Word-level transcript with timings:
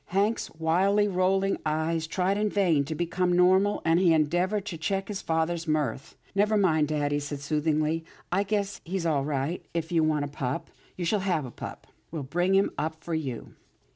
Hank's 0.07 0.49
wildly 0.55 1.07
rolling 1.07 1.57
eyes 1.63 2.07
tried 2.07 2.35
in 2.35 2.49
vain 2.49 2.85
to 2.85 2.95
become 2.95 3.31
normal, 3.33 3.83
and 3.85 3.99
he 3.99 4.13
endeavoured 4.15 4.65
to 4.65 4.77
check 4.79 5.07
his 5.09 5.21
father's 5.21 5.67
mirth." 5.67 6.15
Never 6.33 6.57
mind, 6.57 6.87
dad," 6.87 7.11
he 7.11 7.19
said 7.19 7.39
soothingly," 7.39 8.03
I 8.31 8.41
guess 8.41 8.81
he's 8.83 9.05
all 9.05 9.23
right. 9.23 9.63
If 9.75 9.91
you 9.91 10.03
want 10.03 10.25
a 10.25 10.27
pup, 10.27 10.71
you 10.97 11.05
shall 11.05 11.19
have 11.19 11.45
a 11.45 11.51
pup. 11.51 11.85
We'll 12.09 12.23
bring 12.23 12.55
him 12.55 12.71
up 12.79 12.95
for 13.03 13.13
you." 13.13 13.53